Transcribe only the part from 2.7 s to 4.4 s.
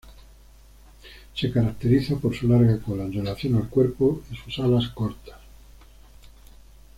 cola en relación al cuerpo y